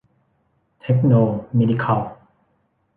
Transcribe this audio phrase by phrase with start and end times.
[0.83, 1.13] เทคโน
[1.55, 1.99] เมดิคัล